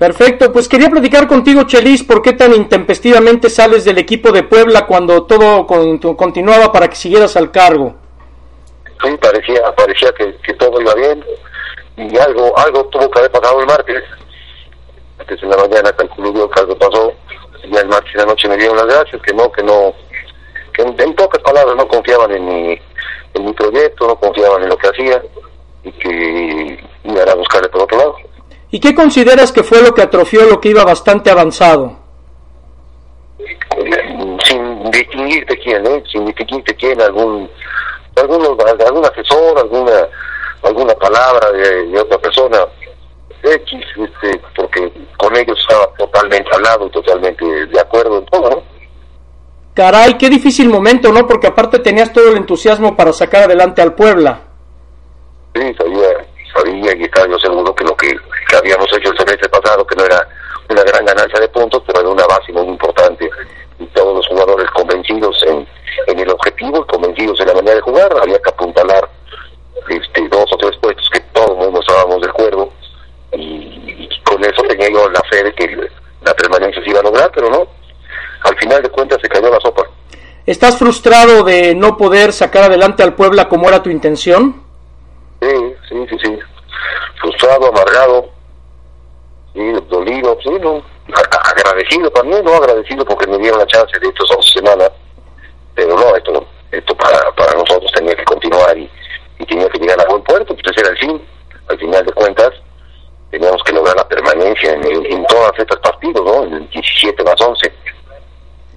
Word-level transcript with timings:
Perfecto, 0.00 0.50
pues 0.50 0.66
quería 0.66 0.88
platicar 0.88 1.28
contigo, 1.28 1.64
Chelis, 1.64 2.02
¿por 2.04 2.22
qué 2.22 2.32
tan 2.32 2.54
intempestivamente 2.54 3.50
sales 3.50 3.84
del 3.84 3.98
equipo 3.98 4.32
de 4.32 4.44
Puebla 4.44 4.86
cuando 4.86 5.24
todo 5.24 5.66
continuaba 5.66 6.72
para 6.72 6.88
que 6.88 6.96
siguieras 6.96 7.36
al 7.36 7.50
cargo? 7.50 7.96
Sí, 9.04 9.14
parecía, 9.20 9.60
parecía 9.76 10.10
que, 10.12 10.54
todo 10.54 10.80
iba 10.80 10.94
bien 10.94 11.22
y 11.98 12.16
algo 12.16 12.58
algo 12.58 12.86
tuvo 12.86 13.10
que 13.10 13.18
haber 13.18 13.30
pasado 13.30 13.60
el 13.60 13.66
martes. 13.66 14.02
Antes 15.18 15.42
en 15.42 15.50
la 15.50 15.58
mañana 15.58 15.92
calculó 15.92 16.32
yo 16.32 16.48
que 16.48 16.60
algo 16.60 16.78
pasó 16.78 17.12
y 17.62 17.76
el 17.76 17.88
martes 17.88 18.14
en 18.14 18.20
la 18.20 18.26
noche 18.26 18.48
me 18.48 18.56
dieron 18.56 18.78
las 18.78 18.86
gracias, 18.86 19.20
que 19.20 19.34
no, 19.34 19.52
que 19.52 19.62
no, 19.62 19.92
que 20.72 20.80
en, 20.80 21.14
pocas 21.14 21.42
palabras 21.42 21.76
no 21.76 21.86
confiaban 21.86 22.30
en 22.30 22.46
mi, 22.46 22.80
en 23.34 23.44
mi 23.44 23.52
proyecto, 23.52 24.06
no 24.08 24.16
confiaban 24.16 24.62
en 24.62 24.70
lo 24.70 24.78
que 24.78 24.88
hacía 24.88 25.22
y 25.84 25.92
que 25.92 26.82
me 27.04 27.20
a 27.20 27.34
buscarle 27.34 27.68
por 27.68 27.82
otro 27.82 27.98
lado. 27.98 28.16
¿Y 28.70 28.80
qué 28.80 28.94
consideras 28.94 29.52
que 29.52 29.62
fue 29.62 29.82
lo 29.82 29.94
que 29.94 30.02
atrofió 30.02 30.44
lo 30.46 30.60
que 30.60 30.68
iba 30.68 30.84
bastante 30.84 31.30
avanzado? 31.30 31.98
Sin 34.44 34.90
distinguir 34.90 35.46
de 35.46 35.58
quién, 35.58 35.86
¿eh? 35.86 36.02
sin 36.10 36.24
distinguir 36.26 36.64
de 36.64 36.74
quién, 36.76 37.00
algún, 37.00 37.48
algún 38.16 39.04
asesor, 39.04 39.58
alguna 39.58 40.08
alguna 40.62 40.94
palabra 40.94 41.50
de, 41.52 42.00
otra 42.00 42.18
persona, 42.18 42.58
X, 43.42 43.80
este, 43.96 44.40
porque 44.54 44.92
con 45.16 45.34
ellos 45.36 45.58
estaba 45.58 45.86
totalmente 45.96 46.50
hablado 46.54 46.86
y 46.86 46.90
totalmente 46.90 47.44
de 47.66 47.80
acuerdo 47.80 48.18
en 48.18 48.26
todo, 48.26 48.50
¿no? 48.50 48.62
Caray, 49.74 50.18
qué 50.18 50.28
difícil 50.28 50.68
momento, 50.68 51.12
¿no? 51.12 51.26
Porque 51.26 51.46
aparte 51.46 51.78
tenías 51.78 52.12
todo 52.12 52.30
el 52.30 52.36
entusiasmo 52.36 52.96
para 52.96 53.12
sacar 53.12 53.44
adelante 53.44 53.80
al 53.80 53.94
Puebla. 53.94 54.40
Sí, 55.54 55.74
sabía, 55.78 56.26
sabía 56.54 56.96
y 56.96 57.02
estaba 57.04 57.28
yo 57.28 57.38
seguro 57.38 57.74
que 57.74 57.84
lo 57.84 57.96
que 57.96 58.14
que 58.50 58.56
habíamos 58.56 58.86
hecho 58.92 59.12
el 59.12 59.18
semestre 59.18 59.48
pasado, 59.48 59.86
que 59.86 59.94
no 59.94 60.04
era 60.04 60.28
una 60.68 60.82
gran 60.82 61.04
ganancia 61.04 61.40
de 61.40 61.48
puntos, 61.48 61.82
pero 61.86 62.00
era 62.00 62.08
una 62.08 62.26
base 62.26 62.52
muy 62.52 62.66
importante. 62.66 63.30
Y 63.78 63.86
todos 63.86 64.16
los 64.16 64.26
jugadores 64.26 64.68
convencidos 64.72 65.42
en, 65.46 65.66
el 66.18 66.30
objetivo, 66.30 66.84
convencidos 66.86 67.38
en 67.40 67.46
la 67.46 67.54
manera 67.54 67.76
de 67.76 67.80
jugar, 67.82 68.12
había 68.20 68.38
que 68.40 68.50
apuntalar 68.50 69.08
este, 69.88 70.28
dos 70.28 70.46
o 70.52 70.56
tres 70.56 70.76
puestos 70.82 71.08
que 71.12 71.20
todo 71.32 71.52
el 71.52 71.58
mundo 71.58 71.80
estábamos 71.80 72.20
de 72.20 72.28
acuerdo. 72.28 72.72
Y, 73.32 74.08
con 74.24 74.44
eso 74.44 74.62
tenía 74.62 74.88
yo 74.90 75.08
la 75.10 75.20
fe 75.30 75.42
de 75.42 75.52
que 75.54 75.88
la 76.22 76.34
permanencia 76.34 76.82
se 76.82 76.90
iba 76.90 77.00
a 77.00 77.04
lograr, 77.04 77.30
pero 77.34 77.50
no. 77.50 77.66
Al 78.42 78.56
final 78.58 78.82
de 78.82 78.88
cuentas 78.90 79.18
se 79.22 79.28
cayó 79.28 79.50
la 79.50 79.60
sopa. 79.60 79.82
¿Estás 80.46 80.78
frustrado 80.78 81.44
de 81.44 81.74
no 81.74 81.96
poder 81.96 82.32
sacar 82.32 82.64
adelante 82.64 83.02
al 83.02 83.14
Puebla 83.14 83.48
como 83.48 83.68
era 83.68 83.82
tu 83.82 83.90
intención? 83.90 84.62
Sí, 85.40 85.74
sí, 85.88 86.06
sí, 86.10 86.16
sí. 86.22 86.38
Frustrado, 87.20 87.68
amargado, 87.68 88.30
sí, 89.54 89.72
dolido, 89.88 90.36
sí, 90.42 90.50
no, 90.60 90.82
agradecido 91.14 92.10
también, 92.10 92.44
¿no? 92.44 92.54
Agradecido 92.54 93.04
porque 93.04 93.26
me 93.26 93.38
dieron 93.38 93.58
la 93.58 93.66
chance 93.66 93.98
de 93.98 94.08
estas 94.08 94.28
dos 94.28 94.50
semanas, 94.50 94.90
pero 95.74 95.96
no, 95.96 96.16
esto, 96.16 96.46
esto 96.70 96.96
para, 96.96 97.30
para 97.32 97.52
nosotros 97.54 97.90
tenía 97.92 98.14
que 98.14 98.24
continuar 98.24 98.76
y, 98.76 98.90
y 99.38 99.46
tenía 99.46 99.68
que 99.68 99.78
llegar 99.78 100.00
a 100.00 100.10
buen 100.10 100.22
puerto, 100.22 100.54
pues 100.54 100.76
era 100.76 100.90
el 100.90 100.98
fin, 100.98 101.22
al 101.68 101.78
final 101.78 102.04
de 102.04 102.12
cuentas, 102.12 102.50
teníamos 103.30 103.62
que 103.62 103.72
lograr 103.72 103.96
la 103.96 104.08
permanencia 104.08 104.72
en, 104.74 105.06
en 105.06 105.26
todas 105.26 105.52
estas 105.58 105.78
partidos, 105.78 106.24
¿no? 106.24 106.44
En 106.44 106.54
el 106.54 106.70
17 106.70 107.24
más 107.24 107.40
11. 107.40 107.72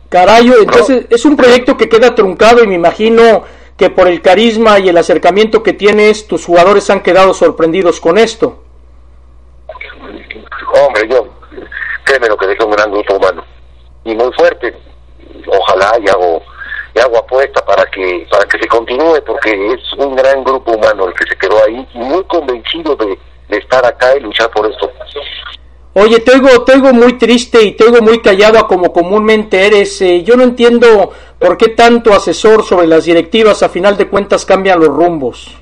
Carayo, 0.09 0.59
entonces 0.59 1.07
es 1.09 1.25
un 1.25 1.35
proyecto 1.35 1.75
que 1.75 1.89
queda 1.89 2.13
truncado 2.13 2.63
y 2.63 2.67
me 2.67 2.75
imagino 2.75 3.43
que 3.77 3.89
por 3.89 4.07
el 4.07 4.21
carisma 4.21 4.79
y 4.79 4.89
el 4.89 4.97
acercamiento 4.97 5.63
que 5.63 5.73
tienes, 5.73 6.27
tus 6.27 6.45
jugadores 6.45 6.89
han 6.91 7.01
quedado 7.01 7.33
sorprendidos 7.33 7.99
con 7.99 8.19
esto. 8.19 8.62
Hombre, 10.73 11.07
yo, 11.07 11.27
créeme 12.03 12.27
lo 12.27 12.37
que 12.37 12.47
dejé 12.47 12.63
un 12.63 12.71
gran 12.71 12.91
grupo 12.91 13.15
humano. 13.15 13.45
Y 14.03 14.15
muy 14.15 14.31
fuerte. 14.33 14.75
Ojalá 15.47 15.97
y 16.03 16.09
hago, 16.09 16.41
y 16.95 16.99
hago 16.99 17.17
apuesta 17.17 17.63
para 17.65 17.85
que, 17.85 18.27
para 18.29 18.45
que 18.45 18.59
se 18.59 18.67
continúe, 18.67 19.21
porque 19.25 19.51
es 19.51 19.93
un 19.97 20.15
gran 20.15 20.43
grupo 20.43 20.71
humano 20.71 21.07
el 21.07 21.13
que 21.13 21.25
se 21.27 21.35
quedó 21.35 21.63
ahí 21.63 21.87
y 21.93 21.97
muy 21.99 22.23
convencido 22.25 22.95
de, 22.95 23.17
estar 23.49 23.85
acá 23.85 24.15
y 24.17 24.19
luchar 24.19 24.49
por 24.49 24.65
esto. 24.65 24.91
Oye, 25.93 26.19
te 26.21 26.31
oigo, 26.31 26.63
te 26.63 26.75
muy 26.75 27.19
triste 27.19 27.61
y 27.61 27.73
te 27.73 27.83
oigo 27.83 28.01
muy 28.01 28.19
callado 28.19 28.67
como 28.67 28.91
comúnmente 28.91 29.63
eres. 29.67 30.01
Eh, 30.01 30.23
yo 30.23 30.35
no 30.35 30.41
entiendo 30.41 31.11
por 31.37 31.55
qué 31.55 31.69
tanto 31.69 32.13
asesor 32.13 32.63
sobre 32.63 32.87
las 32.87 33.05
directivas 33.05 33.61
a 33.61 33.69
final 33.69 33.95
de 33.95 34.07
cuentas 34.07 34.43
cambian 34.43 34.79
los 34.79 34.87
rumbos. 34.87 35.55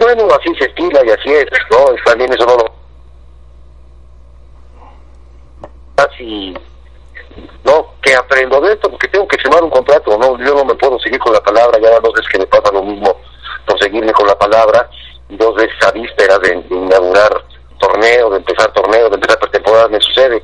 Bueno, 0.00 0.28
así 0.32 0.54
se 0.58 0.64
estila 0.64 1.04
y 1.04 1.10
así 1.10 1.30
es, 1.30 1.46
¿no? 1.70 1.94
También 2.06 2.32
eso 2.32 2.46
no 2.46 2.56
lo 2.56 2.76
y 6.18 6.54
no 7.64 7.94
que 8.00 8.14
aprendo 8.14 8.60
de 8.60 8.72
esto 8.72 8.90
porque 8.90 9.08
tengo 9.08 9.26
que 9.28 9.38
firmar 9.38 9.62
un 9.62 9.70
contrato 9.70 10.16
no 10.18 10.38
yo 10.38 10.54
no 10.54 10.64
me 10.64 10.74
puedo 10.74 10.98
seguir 10.98 11.18
con 11.18 11.32
la 11.32 11.40
palabra 11.40 11.78
ya 11.80 12.00
dos 12.00 12.12
veces 12.14 12.28
que 12.30 12.38
me 12.38 12.46
pasa 12.46 12.72
lo 12.72 12.82
mismo 12.82 13.16
por 13.66 13.78
seguirme 13.80 14.12
con 14.12 14.26
la 14.26 14.38
palabra 14.38 14.88
dos 15.28 15.54
veces 15.56 15.76
a 15.86 15.90
vísperas 15.92 16.40
de, 16.40 16.64
inaugurar 16.70 17.44
torneo 17.78 18.30
de 18.30 18.36
empezar 18.38 18.72
torneo 18.72 19.08
de 19.10 19.16
empezar 19.16 19.38
pretemporada 19.38 19.88
me 19.88 20.00
sucede. 20.00 20.42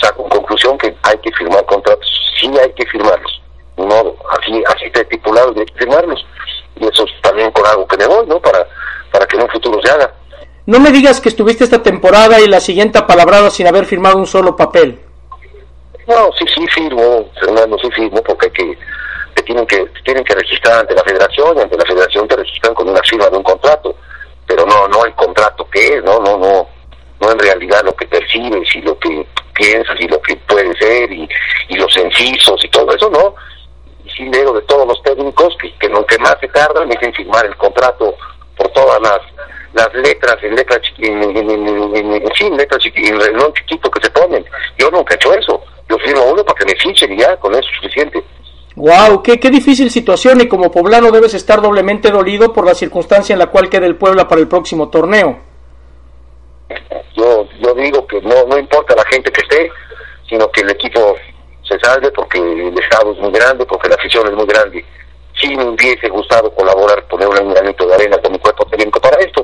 Saco 0.00 0.28
conclusión 0.28 0.78
que 0.78 0.94
hay 1.02 1.18
que 1.18 1.32
firmar 1.32 1.64
contratos 1.66 2.08
sí 2.40 2.50
hay 2.58 2.72
que 2.74 2.86
firmarlos 2.86 3.42
no 3.76 4.14
así 4.38 4.62
así 4.68 4.84
está 4.84 5.00
estipulado 5.00 5.52
hay 5.56 5.66
que 5.66 5.74
firmarlos. 5.74 6.24
Y 6.76 6.86
eso 6.86 7.04
es 7.04 7.22
también 7.22 7.50
con 7.52 7.66
algo 7.66 7.86
que 7.86 7.96
me 7.96 8.06
voy 8.06 8.26
no 8.26 8.40
para 8.40 8.66
para 9.10 9.26
que 9.26 9.36
en 9.36 9.42
un 9.42 9.48
futuro 9.48 9.80
se 9.82 9.90
haga 9.90 10.12
no 10.66 10.80
me 10.80 10.90
digas 10.90 11.20
que 11.20 11.28
estuviste 11.28 11.64
esta 11.64 11.82
temporada 11.82 12.40
y 12.40 12.46
la 12.46 12.60
siguiente 12.60 13.00
palabrada 13.02 13.50
sin 13.50 13.66
haber 13.66 13.84
firmado 13.84 14.16
un 14.16 14.26
solo 14.26 14.56
papel. 14.56 14.98
No, 16.06 16.30
sí, 16.38 16.44
sí 16.54 16.66
firmo, 16.68 17.28
Fernando, 17.38 17.78
sí 17.78 17.90
firmo, 17.92 18.22
porque 18.22 18.46
hay 18.46 18.52
que, 18.52 18.78
te 19.34 19.42
tienen 19.42 19.66
que 19.66 19.86
tienen 20.04 20.24
que 20.24 20.34
registrar 20.34 20.80
ante 20.80 20.94
la 20.94 21.02
federación 21.02 21.56
y 21.56 21.60
ante 21.60 21.76
la 21.76 21.84
federación 21.84 22.28
te 22.28 22.36
registran 22.36 22.74
con 22.74 22.88
una 22.88 23.00
firma 23.02 23.28
de 23.28 23.36
un 23.36 23.42
contrato, 23.42 23.96
pero 24.46 24.66
no 24.66 24.88
no 24.88 25.04
el 25.04 25.14
contrato 25.14 25.68
que 25.70 25.98
es, 25.98 26.04
no, 26.04 26.18
no, 26.20 26.38
no, 26.38 26.68
no 27.20 27.32
en 27.32 27.38
realidad 27.38 27.82
lo 27.84 27.94
que 27.94 28.06
percibes 28.06 28.74
y 28.74 28.80
lo 28.82 28.98
que 28.98 29.26
piensas 29.54 29.98
y 30.00 30.08
lo 30.08 30.20
que 30.20 30.36
puede 30.36 30.74
ser 30.76 31.10
y, 31.12 31.28
los 31.70 31.96
incisos 31.96 32.64
y 32.64 32.68
todo 32.68 32.94
eso, 32.94 33.10
¿no? 33.10 33.34
Y 34.04 34.10
sí 34.10 34.28
de 34.28 34.62
todos 34.62 34.86
los 34.86 35.02
técnicos 35.02 35.56
que, 35.60 35.72
que 35.78 35.88
que 35.88 36.18
más 36.18 36.36
se 36.40 36.48
tardan 36.48 36.90
es 36.92 37.02
en 37.02 37.14
firmar 37.14 37.46
el 37.46 37.56
contrato 37.56 38.14
las 39.74 39.92
letras 39.94 40.36
en 40.42 40.54
letras 40.54 40.80
en, 40.98 41.22
en, 41.22 41.36
en, 41.36 42.56
letras 42.56 42.80
en 42.84 43.20
reloj 43.20 43.52
chiquito 43.54 43.90
que 43.90 44.00
se 44.02 44.10
ponen. 44.10 44.44
Yo 44.78 44.90
nunca 44.90 45.14
he 45.14 45.16
hecho 45.16 45.34
eso. 45.34 45.62
Yo 45.88 45.98
firmo 45.98 46.24
uno 46.32 46.44
para 46.44 46.58
que 46.58 46.66
me 46.66 46.80
fichen 46.80 47.12
y 47.12 47.18
ya, 47.18 47.36
con 47.36 47.52
eso 47.52 47.68
es 47.68 47.76
suficiente. 47.76 48.24
Wow, 48.76 49.22
qué, 49.22 49.38
qué 49.38 49.50
difícil 49.50 49.90
situación 49.90 50.40
y 50.40 50.48
como 50.48 50.70
poblano 50.70 51.10
debes 51.12 51.34
estar 51.34 51.60
doblemente 51.60 52.10
dolido 52.10 52.52
por 52.52 52.66
la 52.66 52.74
circunstancia 52.74 53.32
en 53.32 53.38
la 53.38 53.46
cual 53.46 53.68
queda 53.68 53.86
el 53.86 53.96
Puebla 53.96 54.26
para 54.26 54.40
el 54.40 54.48
próximo 54.48 54.88
torneo. 54.88 55.38
Yo, 57.16 57.46
yo 57.60 57.74
digo 57.74 58.06
que 58.06 58.20
no, 58.22 58.46
no 58.46 58.58
importa 58.58 58.96
la 58.96 59.04
gente 59.04 59.30
que 59.30 59.42
esté, 59.42 59.70
sino 60.28 60.50
que 60.50 60.62
el 60.62 60.70
equipo 60.70 61.16
se 61.62 61.78
salve 61.78 62.10
porque 62.10 62.38
el 62.38 62.76
Estado 62.78 63.12
es 63.12 63.18
muy 63.18 63.30
grande, 63.30 63.64
porque 63.66 63.88
la 63.88 63.94
afición 63.94 64.26
es 64.26 64.34
muy 64.34 64.46
grande. 64.46 64.84
Si 65.40 65.54
me 65.56 65.64
hubiese 65.64 66.08
gustado 66.08 66.52
colaborar, 66.54 67.06
poner 67.08 67.28
un 67.28 67.54
granito 67.54 67.86
de 67.86 67.94
arena 67.94 68.18
con 68.18 68.32
mi 68.32 68.38
cuerpo 68.38 68.64
técnico 68.66 69.00
para 69.00 69.18
esto, 69.20 69.43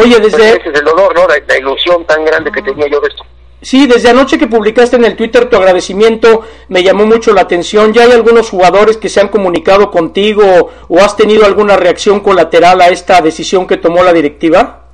Oye, 0.00 0.20
desde... 0.20 0.50
Ese 0.50 0.68
es 0.70 0.78
el 0.78 0.84
dolor, 0.84 1.14
¿no? 1.14 1.26
La, 1.26 1.56
ilusión 1.56 2.04
tan 2.04 2.24
grande 2.24 2.50
que 2.52 2.62
tenía 2.62 2.86
yo 2.88 3.00
de 3.00 3.08
esto. 3.08 3.24
Sí, 3.60 3.86
desde 3.88 4.10
anoche 4.10 4.38
que 4.38 4.46
publicaste 4.46 4.96
en 4.96 5.04
el 5.04 5.16
Twitter 5.16 5.50
tu 5.50 5.56
agradecimiento 5.56 6.42
me 6.68 6.82
llamó 6.82 7.06
mucho 7.06 7.32
la 7.32 7.42
atención. 7.42 7.92
¿Ya 7.92 8.02
hay 8.02 8.12
algunos 8.12 8.50
jugadores 8.50 8.96
que 8.96 9.08
se 9.08 9.20
han 9.20 9.28
comunicado 9.28 9.90
contigo 9.90 10.70
o 10.88 10.98
has 10.98 11.16
tenido 11.16 11.44
alguna 11.44 11.76
reacción 11.76 12.20
colateral 12.20 12.80
a 12.80 12.88
esta 12.88 13.20
decisión 13.20 13.66
que 13.66 13.76
tomó 13.76 14.04
la 14.04 14.12
directiva? 14.12 14.84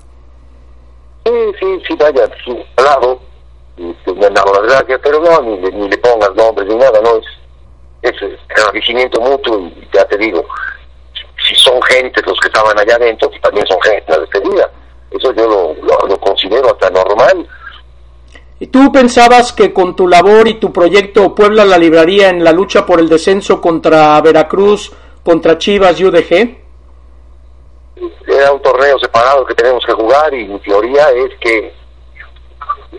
Sí, 1.26 1.32
sí, 1.60 1.82
sí, 1.86 1.96
vaya, 1.98 2.28
sí, 2.44 2.56
claro. 2.74 3.20
me 3.76 4.26
han 4.26 4.34
dado 4.34 4.54
las 4.54 4.62
gracias, 4.62 5.00
pero 5.02 5.20
no, 5.20 5.42
ni, 5.42 5.56
ni, 5.70 5.88
le 5.88 5.98
pongas 5.98 6.34
nombres 6.34 6.68
ni 6.68 6.76
nada, 6.76 7.00
no, 7.02 7.16
es, 8.02 8.14
es 8.22 8.38
agradecimiento 8.50 9.20
mutuo 9.20 9.58
y 9.58 9.88
ya 9.92 10.04
te 10.06 10.18
digo, 10.18 10.44
si 11.46 11.54
son 11.54 11.82
gente 11.82 12.20
los 12.26 12.38
que 12.40 12.48
estaban 12.48 12.78
allá 12.78 12.96
adentro, 12.96 13.28
pues 13.28 13.40
también 13.42 13.66
son 13.66 13.80
gente 13.82 14.04
la 14.08 14.18
despedida. 14.18 14.70
Eso 15.14 15.32
yo 15.32 15.46
lo, 15.46 15.74
lo, 16.08 16.18
considero 16.18 16.68
hasta 16.68 16.90
normal. 16.90 17.48
¿Y 18.58 18.66
tú 18.66 18.90
pensabas 18.92 19.52
que 19.52 19.72
con 19.72 19.94
tu 19.94 20.08
labor 20.08 20.48
y 20.48 20.54
tu 20.54 20.72
proyecto 20.72 21.34
Puebla 21.34 21.64
la 21.64 21.78
libraría 21.78 22.28
en 22.28 22.42
la 22.42 22.52
lucha 22.52 22.84
por 22.84 23.00
el 23.00 23.08
descenso 23.08 23.60
contra 23.60 24.20
Veracruz, 24.20 24.92
contra 25.22 25.58
Chivas 25.58 25.98
y 26.00 26.04
UDG? 26.04 26.32
Era 28.26 28.52
un 28.52 28.62
torneo 28.62 28.98
separado 28.98 29.44
que 29.46 29.54
tenemos 29.54 29.84
que 29.86 29.92
jugar 29.92 30.34
y 30.34 30.48
mi 30.48 30.58
teoría 30.60 31.10
es 31.10 31.30
que 31.40 31.72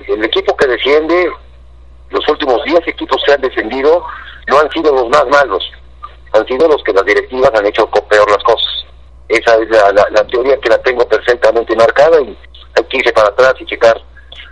el 0.08 0.24
equipo 0.24 0.56
que 0.56 0.68
desciende, 0.68 1.30
los 2.10 2.28
últimos 2.30 2.64
10 2.64 2.88
equipos 2.88 3.22
que 3.26 3.34
han 3.34 3.42
descendido, 3.42 4.04
no 4.48 4.60
han 4.60 4.72
sido 4.72 4.94
los 4.94 5.10
más 5.10 5.28
malos 5.28 5.64
han 6.36 6.46
sido 6.48 6.68
los 6.68 6.84
que 6.84 6.94
las 6.94 7.06
directivas 7.06 7.52
han 7.54 7.66
hecho 7.66 7.88
peor 7.88 8.30
las 8.30 8.44
cosas. 8.44 8.85
Esa 9.28 9.56
es 9.56 9.70
la, 9.70 9.92
la, 9.92 10.28
teoría 10.28 10.58
que 10.60 10.70
la 10.70 10.78
tengo 10.80 11.08
perfectamente 11.08 11.76
marcada 11.76 12.22
y 12.22 12.38
hay 12.76 12.84
que 12.84 12.98
irse 12.98 13.12
para 13.12 13.30
atrás 13.30 13.54
y 13.60 13.66
checar 13.66 14.00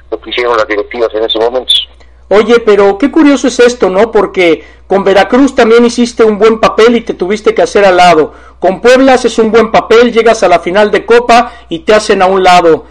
lo 0.10 0.20
que 0.20 0.30
hicieron 0.32 0.58
las 0.58 0.68
directivas 0.68 1.10
en 1.14 1.24
esos 1.24 1.42
momentos. 1.42 1.88
Oye, 2.30 2.60
pero 2.62 2.98
qué 2.98 3.12
curioso 3.12 3.48
es 3.48 3.60
esto, 3.60 3.90
¿no? 3.90 4.12
Porque 4.12 4.66
con 4.88 5.04
Veracruz 5.04 5.54
también 5.54 5.86
hiciste 5.86 6.24
un 6.24 6.40
buen 6.40 6.60
papel 6.60 6.96
y 6.96 7.02
te 7.02 7.14
tuviste 7.14 7.54
que 7.54 7.62
hacer 7.62 7.86
al 7.86 7.98
lado. 7.98 8.34
Con 8.60 8.82
Puebla 8.82 9.14
haces 9.14 9.38
un 9.38 9.52
buen 9.52 9.72
papel, 9.72 10.12
llegas 10.12 10.42
a 10.42 10.48
la 10.48 10.60
final 10.60 10.90
de 10.90 11.06
Copa 11.06 11.52
y 11.70 11.80
te 11.80 11.94
hacen 11.94 12.24
a 12.24 12.26
un 12.26 12.44
lado. 12.44 12.86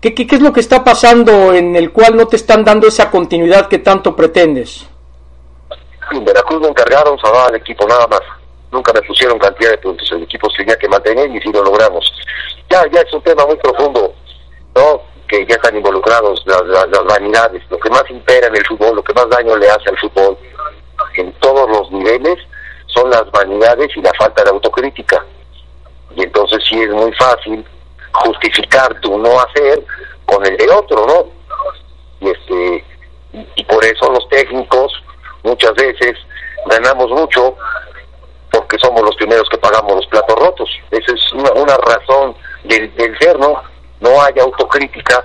¿Qué, 0.00 0.14
qué, 0.14 0.26
qué 0.26 0.36
es 0.36 0.40
lo 0.40 0.52
que 0.52 0.60
está 0.60 0.84
pasando 0.84 1.52
en 1.52 1.76
el 1.76 1.92
cual 1.92 2.16
no 2.16 2.28
te 2.28 2.36
están 2.36 2.64
dando 2.64 2.86
esa 2.86 3.10
continuidad 3.10 3.68
que 3.68 3.78
tanto 3.78 4.16
pretendes? 4.16 4.86
En 6.12 6.24
Veracruz 6.24 6.62
me 6.62 6.68
encargaron 6.68 7.18
salvar 7.18 7.48
al 7.48 7.56
equipo 7.56 7.86
nada 7.86 8.06
más. 8.06 8.20
Nunca 8.70 8.92
me 8.92 9.02
pusieron 9.02 9.38
cantidad 9.38 9.70
de 9.70 9.78
puntos. 9.78 10.10
El 10.12 10.22
equipo 10.24 10.48
tenía 10.56 10.76
que 10.76 10.88
mantener 10.88 11.30
y 11.30 11.40
si 11.40 11.52
lo 11.52 11.62
logramos. 11.62 12.12
Ya, 12.70 12.84
ya 12.90 13.00
es 13.00 13.12
un 13.12 13.22
tema 13.22 13.46
muy 13.46 13.56
profundo, 13.56 14.14
¿no? 14.74 15.02
Que 15.26 15.46
ya 15.46 15.54
están 15.54 15.76
involucrados 15.76 16.42
las, 16.46 16.62
las, 16.66 16.88
las 16.88 17.04
vanidades. 17.04 17.62
Lo 17.70 17.78
que 17.78 17.90
más 17.90 18.04
impera 18.10 18.48
en 18.48 18.56
el 18.56 18.66
fútbol, 18.66 18.96
lo 18.96 19.02
que 19.02 19.14
más 19.14 19.28
daño 19.30 19.56
le 19.56 19.70
hace 19.70 19.88
al 19.88 19.98
fútbol 19.98 20.36
en 21.18 21.32
todos 21.34 21.68
los 21.68 21.90
niveles 21.90 22.38
son 22.86 23.10
las 23.10 23.30
vanidades 23.30 23.88
y 23.96 24.00
la 24.00 24.12
falta 24.14 24.44
de 24.44 24.50
autocrítica. 24.50 25.24
Y 26.14 26.22
entonces 26.22 26.62
sí 26.68 26.80
es 26.80 26.90
muy 26.90 27.12
fácil 27.12 27.64
justificar 28.12 28.98
tu 29.00 29.18
no 29.18 29.40
hacer 29.40 29.84
con 30.26 30.44
el 30.46 30.56
de 30.56 30.70
otro, 30.70 31.06
¿no? 31.06 31.26
Y 32.20 32.30
este 32.30 32.84
y 33.56 33.64
por 33.64 33.84
eso 33.84 34.10
los 34.10 34.26
técnicos 34.30 34.92
muchas 35.42 35.74
veces 35.74 36.16
ganamos 36.66 37.10
mucho 37.10 37.56
porque 38.78 38.86
somos 38.86 39.02
los 39.02 39.16
primeros 39.16 39.48
que 39.48 39.58
pagamos 39.58 39.96
los 39.96 40.06
platos 40.06 40.36
rotos. 40.38 40.68
Esa 40.90 41.12
es 41.12 41.32
una, 41.32 41.50
una 41.52 41.76
razón 41.76 42.34
del, 42.64 42.94
del 42.94 43.18
ser, 43.18 43.38
¿no? 43.38 43.62
No 44.00 44.22
hay 44.22 44.34
autocrítica 44.40 45.22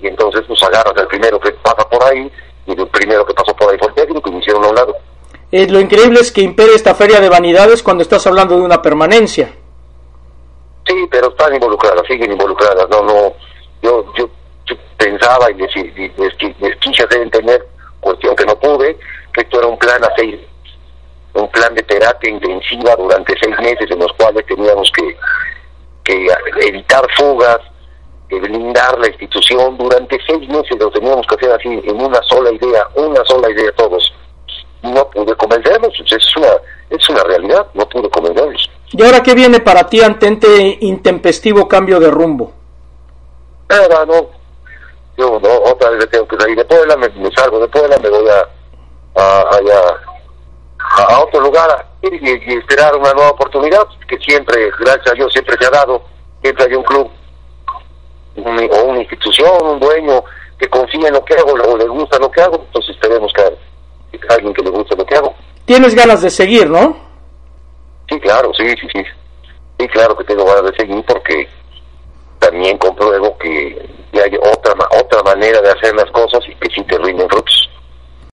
y 0.00 0.06
entonces 0.06 0.42
pues 0.46 0.62
agarras 0.62 0.94
al 0.96 1.08
primero 1.08 1.40
que 1.40 1.50
pasa 1.52 1.88
por 1.88 2.02
ahí 2.04 2.30
y 2.66 2.72
el 2.72 2.88
primero 2.88 3.24
que 3.26 3.34
pasó 3.34 3.54
por 3.56 3.70
ahí 3.70 3.78
fue 3.78 3.88
el 3.88 3.94
técnico 3.94 4.30
y 4.30 4.32
me 4.32 4.38
hicieron 4.38 4.64
a 4.64 4.68
un 4.68 4.74
lado. 4.74 4.96
Eh, 5.50 5.66
lo 5.68 5.80
increíble 5.80 6.20
es 6.20 6.30
que 6.30 6.42
impere 6.42 6.74
esta 6.74 6.94
feria 6.94 7.20
de 7.20 7.28
vanidades 7.28 7.82
cuando 7.82 8.02
estás 8.02 8.26
hablando 8.26 8.56
de 8.56 8.62
una 8.62 8.82
permanencia. 8.82 9.54
Sí, 10.86 10.94
pero 11.10 11.28
están 11.30 11.54
involucradas, 11.54 12.02
siguen 12.06 12.32
involucradas. 12.32 12.88
No, 12.90 13.02
no. 13.02 13.32
Yo, 13.82 14.04
yo, 14.16 14.28
yo 14.66 14.76
pensaba 14.96 15.50
y 15.50 15.54
les, 15.54 15.76
y 15.76 16.08
les, 16.16 16.60
les 16.60 16.76
quise 16.76 17.04
hacer 17.04 17.22
entender, 17.22 17.66
cuestión 18.00 18.36
que 18.36 18.44
no 18.44 18.58
pude, 18.58 18.98
que 19.32 19.40
esto 19.40 19.58
era 19.58 19.68
un 19.68 19.78
plan 19.78 20.02
a 20.04 20.12
seis, 20.16 20.38
un 21.38 21.50
plan 21.50 21.74
de 21.74 21.82
terapia 21.82 22.30
intensiva 22.30 22.94
durante 22.96 23.34
seis 23.40 23.56
meses 23.58 23.90
en 23.90 23.98
los 23.98 24.12
cuales 24.14 24.44
teníamos 24.46 24.90
que, 24.92 25.16
que 26.04 26.26
evitar 26.66 27.06
fugas, 27.16 27.58
que 28.28 28.38
blindar 28.40 28.98
la 28.98 29.08
institución 29.08 29.76
durante 29.78 30.18
seis 30.26 30.48
meses 30.48 30.76
lo 30.78 30.90
teníamos 30.90 31.26
que 31.26 31.34
hacer 31.36 31.52
así 31.52 31.68
en 31.68 32.00
una 32.00 32.22
sola 32.22 32.52
idea, 32.52 32.86
una 32.94 33.24
sola 33.24 33.50
idea 33.50 33.72
todos. 33.72 34.12
No 34.82 35.08
pude 35.10 35.34
convencerlos, 35.34 35.92
es 35.98 36.36
una, 36.36 36.48
es 36.90 37.08
una 37.08 37.24
realidad, 37.24 37.66
no 37.74 37.88
pude 37.88 38.08
convencerlos. 38.10 38.70
¿Y 38.92 39.02
ahora 39.02 39.22
qué 39.22 39.34
viene 39.34 39.60
para 39.60 39.84
ti 39.84 40.00
ante 40.00 40.28
este 40.28 40.78
intempestivo 40.80 41.66
cambio 41.68 41.98
de 41.98 42.10
rumbo? 42.10 42.52
Nada, 43.68 44.04
no. 44.06 44.28
Yo 45.16 45.40
no, 45.40 45.48
otra 45.70 45.90
vez 45.90 46.08
tengo 46.10 46.28
que 46.28 46.36
salir 46.36 46.56
de 46.56 46.64
Puebla, 46.64 46.96
me, 46.96 47.08
me 47.08 47.30
salgo 47.32 47.58
de 47.58 47.68
Puebla, 47.68 47.98
me 47.98 48.08
voy 48.08 48.28
a, 48.28 49.20
a, 49.20 49.40
allá, 49.56 49.80
a, 50.96 51.20
otro 51.20 51.40
lugar 51.40 51.86
y, 52.02 52.58
esperar 52.58 52.94
una 52.96 53.12
nueva 53.12 53.30
oportunidad 53.30 53.86
que 54.06 54.18
siempre, 54.18 54.70
gracias 54.78 55.12
a 55.12 55.14
Dios, 55.14 55.32
siempre 55.32 55.56
se 55.60 55.66
ha 55.66 55.70
dado, 55.70 56.02
siempre 56.42 56.64
hay 56.64 56.74
un 56.74 56.84
club 56.84 57.10
o 58.36 58.82
una 58.84 59.00
institución, 59.00 59.50
un 59.62 59.80
dueño 59.80 60.22
que 60.58 60.68
confía 60.68 61.08
en 61.08 61.14
lo 61.14 61.24
que 61.24 61.34
hago 61.34 61.52
o 61.52 61.76
le 61.76 61.88
gusta 61.88 62.18
lo 62.18 62.30
que 62.30 62.40
hago, 62.40 62.56
entonces 62.66 62.96
tenemos 63.00 63.32
que, 63.32 63.42
alguien 64.28 64.54
que 64.54 64.62
le 64.62 64.70
guste 64.70 64.96
lo 64.96 65.04
que 65.04 65.16
hago. 65.16 65.34
Tienes 65.64 65.94
ganas 65.94 66.22
de 66.22 66.30
seguir, 66.30 66.68
¿no? 66.68 66.96
Sí, 68.08 68.18
claro, 68.20 68.52
sí, 68.54 68.68
sí, 68.80 68.88
sí. 68.92 69.04
Sí, 69.78 69.88
claro 69.88 70.16
que 70.16 70.24
tengo 70.24 70.44
ganas 70.44 70.70
de 70.70 70.76
seguir 70.76 71.04
porque 71.04 71.48
también 72.38 72.78
compruebo 72.78 73.36
que 73.38 73.88
hay 74.14 74.36
otra 74.36 74.74
otra 74.90 75.22
manera 75.22 75.60
de 75.60 75.70
hacer 75.70 75.94
las 75.94 76.10
cosas 76.10 76.40
y 76.48 76.54
que 76.54 76.74
sí 76.74 76.82
te 76.84 76.98
rinden 76.98 77.28
frutos. 77.28 77.67